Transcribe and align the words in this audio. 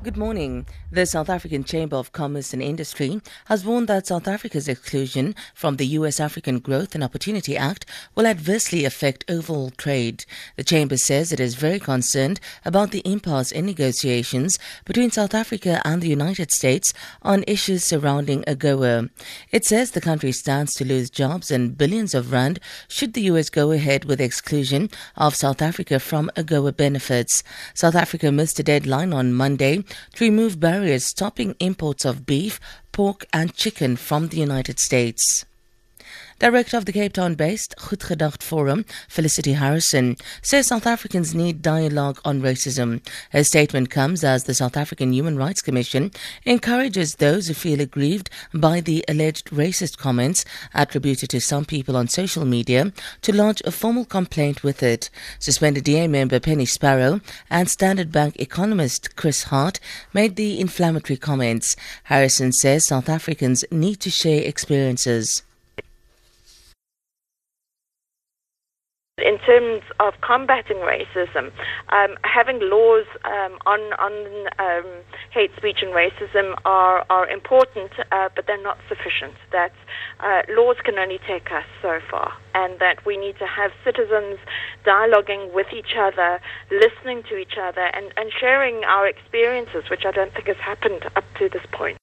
Good 0.00 0.16
morning. 0.16 0.64
The 0.92 1.06
South 1.06 1.28
African 1.28 1.64
Chamber 1.64 1.96
of 1.96 2.12
Commerce 2.12 2.52
and 2.52 2.62
Industry 2.62 3.20
has 3.46 3.64
warned 3.64 3.88
that 3.88 4.06
South 4.06 4.28
Africa's 4.28 4.68
exclusion 4.68 5.34
from 5.56 5.74
the 5.74 5.86
U.S. 5.98 6.20
African 6.20 6.60
Growth 6.60 6.94
and 6.94 7.02
Opportunity 7.02 7.56
Act 7.56 7.84
will 8.14 8.24
adversely 8.24 8.84
affect 8.84 9.28
overall 9.28 9.70
trade. 9.70 10.24
The 10.54 10.62
Chamber 10.62 10.96
says 10.98 11.32
it 11.32 11.40
is 11.40 11.56
very 11.56 11.80
concerned 11.80 12.38
about 12.64 12.92
the 12.92 13.02
impasse 13.04 13.50
in 13.50 13.66
negotiations 13.66 14.56
between 14.84 15.10
South 15.10 15.34
Africa 15.34 15.82
and 15.84 16.00
the 16.00 16.08
United 16.08 16.52
States 16.52 16.94
on 17.22 17.42
issues 17.48 17.82
surrounding 17.82 18.44
AGOA. 18.44 19.10
It 19.50 19.64
says 19.64 19.90
the 19.90 20.00
country 20.00 20.30
stands 20.30 20.74
to 20.74 20.84
lose 20.84 21.10
jobs 21.10 21.50
and 21.50 21.76
billions 21.76 22.14
of 22.14 22.30
rand 22.30 22.60
should 22.86 23.14
the 23.14 23.22
U.S. 23.22 23.50
go 23.50 23.72
ahead 23.72 24.04
with 24.04 24.18
the 24.18 24.24
exclusion 24.24 24.90
of 25.16 25.34
South 25.34 25.60
Africa 25.60 25.98
from 25.98 26.30
AGOA 26.36 26.76
benefits. 26.76 27.42
South 27.74 27.96
Africa 27.96 28.30
missed 28.30 28.60
a 28.60 28.62
deadline 28.62 29.12
on 29.12 29.34
Monday 29.34 29.82
to 30.14 30.24
remove 30.24 30.60
barriers 30.60 31.04
stopping 31.04 31.54
imports 31.60 32.04
of 32.04 32.26
beef, 32.26 32.60
pork, 32.92 33.26
and 33.32 33.54
chicken 33.54 33.96
from 33.96 34.28
the 34.28 34.38
United 34.38 34.78
States. 34.78 35.44
Director 36.38 36.76
of 36.76 36.84
the 36.84 36.92
Cape 36.92 37.14
Town 37.14 37.34
based 37.34 37.74
Goed 37.76 38.00
Gedacht 38.00 38.42
Forum, 38.42 38.84
Felicity 39.08 39.54
Harrison, 39.54 40.16
says 40.40 40.68
South 40.68 40.86
Africans 40.86 41.34
need 41.34 41.62
dialogue 41.62 42.20
on 42.24 42.40
racism. 42.40 43.04
Her 43.30 43.42
statement 43.42 43.90
comes 43.90 44.22
as 44.22 44.44
the 44.44 44.54
South 44.54 44.76
African 44.76 45.12
Human 45.12 45.36
Rights 45.36 45.62
Commission 45.62 46.12
encourages 46.44 47.16
those 47.16 47.48
who 47.48 47.54
feel 47.54 47.80
aggrieved 47.80 48.30
by 48.54 48.80
the 48.80 49.04
alleged 49.08 49.50
racist 49.50 49.98
comments 49.98 50.44
attributed 50.74 51.30
to 51.30 51.40
some 51.40 51.64
people 51.64 51.96
on 51.96 52.08
social 52.08 52.44
media 52.44 52.92
to 53.22 53.34
lodge 53.34 53.62
a 53.64 53.70
formal 53.70 54.04
complaint 54.04 54.62
with 54.62 54.82
it. 54.82 55.10
Suspended 55.38 55.84
DA 55.84 56.06
member 56.06 56.38
Penny 56.40 56.66
Sparrow 56.66 57.20
and 57.50 57.68
Standard 57.68 58.12
Bank 58.12 58.36
economist 58.38 59.16
Chris 59.16 59.44
Hart 59.44 59.80
made 60.12 60.36
the 60.36 60.60
inflammatory 60.60 61.16
comments. 61.16 61.74
Harrison 62.04 62.52
says 62.52 62.86
South 62.86 63.08
Africans 63.08 63.64
need 63.70 64.00
to 64.00 64.10
share 64.10 64.42
experiences. 64.42 65.42
In 69.18 69.38
terms 69.38 69.82
of 70.00 70.14
combating 70.20 70.78
racism, 70.78 71.52
um, 71.90 72.16
having 72.24 72.60
laws 72.60 73.06
um, 73.24 73.58
on 73.66 73.80
on 73.98 74.46
um, 74.58 74.86
hate 75.30 75.50
speech 75.56 75.78
and 75.82 75.92
racism 75.92 76.54
are 76.64 77.04
are 77.10 77.28
important, 77.28 77.92
uh, 78.12 78.28
but 78.34 78.46
they're 78.46 78.62
not 78.62 78.78
sufficient. 78.88 79.34
That 79.52 79.72
uh, 80.20 80.42
laws 80.48 80.76
can 80.84 80.98
only 80.98 81.18
take 81.26 81.50
us 81.52 81.64
so 81.82 82.00
far, 82.10 82.32
and 82.54 82.78
that 82.80 83.04
we 83.04 83.16
need 83.16 83.38
to 83.38 83.46
have 83.46 83.72
citizens 83.84 84.38
dialoguing 84.84 85.52
with 85.52 85.68
each 85.72 85.96
other, 85.98 86.40
listening 86.70 87.22
to 87.28 87.36
each 87.36 87.56
other, 87.60 87.90
and, 87.94 88.12
and 88.16 88.32
sharing 88.38 88.84
our 88.84 89.06
experiences, 89.06 89.84
which 89.90 90.04
I 90.06 90.12
don't 90.12 90.32
think 90.32 90.46
has 90.46 90.56
happened 90.56 91.04
up 91.16 91.24
to 91.38 91.48
this 91.48 91.66
point. 91.72 91.98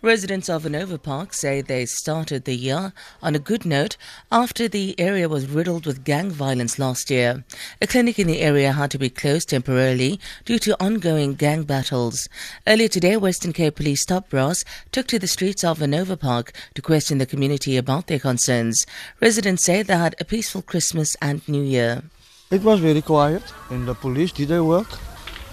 Residents 0.00 0.48
of 0.48 0.62
Hanover 0.62 0.96
Park 0.96 1.34
say 1.34 1.60
they 1.60 1.84
started 1.84 2.44
the 2.44 2.54
year 2.54 2.92
on 3.20 3.34
a 3.34 3.40
good 3.40 3.66
note 3.66 3.96
after 4.30 4.68
the 4.68 4.94
area 4.96 5.28
was 5.28 5.50
riddled 5.50 5.86
with 5.86 6.04
gang 6.04 6.30
violence 6.30 6.78
last 6.78 7.10
year. 7.10 7.42
A 7.82 7.88
clinic 7.88 8.16
in 8.16 8.28
the 8.28 8.40
area 8.40 8.70
had 8.70 8.92
to 8.92 8.98
be 8.98 9.10
closed 9.10 9.48
temporarily 9.48 10.20
due 10.44 10.60
to 10.60 10.80
ongoing 10.80 11.34
gang 11.34 11.64
battles. 11.64 12.28
Earlier 12.64 12.86
today, 12.86 13.16
Western 13.16 13.52
Cape 13.52 13.74
Police 13.74 14.04
top 14.04 14.30
brass 14.30 14.64
took 14.92 15.08
to 15.08 15.18
the 15.18 15.26
streets 15.26 15.64
of 15.64 15.78
Hanover 15.78 16.14
Park 16.14 16.52
to 16.74 16.82
question 16.82 17.18
the 17.18 17.26
community 17.26 17.76
about 17.76 18.06
their 18.06 18.20
concerns. 18.20 18.86
Residents 19.20 19.64
say 19.64 19.82
they 19.82 19.96
had 19.96 20.14
a 20.20 20.24
peaceful 20.24 20.62
Christmas 20.62 21.16
and 21.20 21.46
New 21.48 21.64
Year. 21.64 22.04
It 22.52 22.62
was 22.62 22.78
very 22.78 23.02
quiet, 23.02 23.42
and 23.68 23.88
the 23.88 23.96
police 23.96 24.30
did 24.30 24.46
their 24.46 24.62
work, 24.62 24.96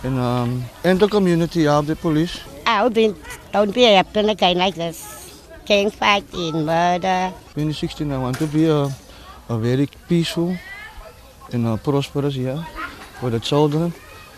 and 0.03 0.19
um, 0.19 0.65
and 0.83 0.99
the 0.99 1.07
community 1.07 1.63
helped 1.63 1.87
the 1.87 1.95
police. 1.95 2.39
I 2.66 2.89
don't, 2.89 3.17
don't 3.53 3.73
be 3.73 3.83
happen 3.83 4.30
again 4.30 4.58
like 4.58 4.76
this. 4.76 5.42
Gang 5.65 5.92
fighting, 5.92 6.65
murder. 6.65 7.33
2016, 7.53 8.11
I 8.11 8.17
want 8.17 8.37
to 8.37 8.48
be 8.48 8.65
a, 8.65 8.89
a 9.49 9.58
very 9.58 9.87
peaceful 10.08 10.58
and 11.53 11.81
prosperous 11.83 12.36
year 12.36 12.58
for 13.20 13.30
the 13.30 13.39
children, 13.39 13.93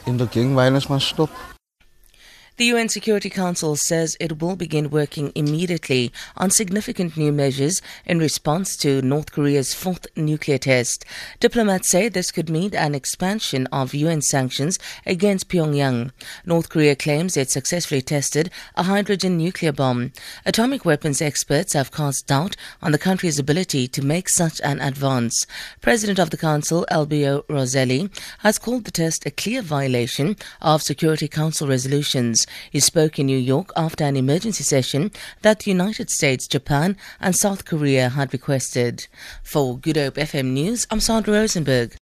and 0.05 0.19
the 0.19 0.25
gang 0.27 0.55
violence 0.55 0.89
must 0.89 1.07
stop. 1.07 1.29
The 2.57 2.65
UN 2.73 2.89
Security 2.89 3.29
Council 3.29 3.75
says 3.75 4.17
it 4.19 4.41
will 4.41 4.55
begin 4.55 4.89
working 4.89 5.31
immediately 5.35 6.11
on 6.35 6.49
significant 6.49 7.15
new 7.15 7.31
measures 7.31 7.83
in 8.03 8.17
response 8.17 8.75
to 8.77 8.99
North 9.03 9.31
Korea's 9.31 9.75
fourth 9.75 10.07
nuclear 10.15 10.57
test. 10.57 11.05
Diplomats 11.39 11.87
say 11.87 12.09
this 12.09 12.31
could 12.31 12.49
mean 12.49 12.73
an 12.73 12.95
expansion 12.95 13.67
of 13.67 13.93
UN 13.93 14.23
sanctions 14.23 14.79
against 15.05 15.49
Pyongyang. 15.49 16.09
North 16.47 16.69
Korea 16.69 16.95
claims 16.95 17.37
it 17.37 17.51
successfully 17.51 18.01
tested 18.01 18.49
a 18.75 18.81
hydrogen 18.81 19.37
nuclear 19.37 19.71
bomb. 19.71 20.11
Atomic 20.43 20.83
weapons 20.83 21.21
experts 21.21 21.73
have 21.73 21.91
cast 21.91 22.25
doubt 22.25 22.55
on 22.81 22.91
the 22.91 22.97
country's 22.97 23.37
ability 23.37 23.87
to 23.89 24.01
make 24.01 24.29
such 24.29 24.59
an 24.61 24.79
advance. 24.81 25.45
President 25.81 26.17
of 26.17 26.31
the 26.31 26.37
Council, 26.37 26.87
Elbio 26.89 27.43
Rosselli, 27.47 28.09
has 28.39 28.57
called 28.57 28.85
the 28.85 28.91
test 28.91 29.27
a 29.27 29.29
clear 29.29 29.61
violation 29.61 30.35
of 30.59 30.81
Security 30.81 31.27
Council 31.27 31.67
resolutions. 31.67 32.46
He 32.71 32.79
spoke 32.79 33.19
in 33.19 33.27
New 33.27 33.37
York 33.37 33.71
after 33.75 34.03
an 34.03 34.17
emergency 34.17 34.63
session 34.63 35.11
that 35.41 35.59
the 35.59 35.71
United 35.71 36.09
States, 36.09 36.47
Japan, 36.47 36.97
and 37.19 37.35
South 37.35 37.65
Korea 37.65 38.09
had 38.09 38.33
requested. 38.33 39.07
For 39.43 39.77
Good 39.77 39.97
Hope 39.97 40.15
FM 40.15 40.47
News, 40.53 40.87
I'm 40.91 40.99
Sandra 40.99 41.33
Rosenberg. 41.35 41.95